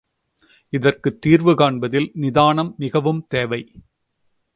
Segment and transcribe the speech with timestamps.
[0.73, 3.61] இதற்குத் தீர்வு காண்பதில் நிதானம் மிகுதியும் தேவை.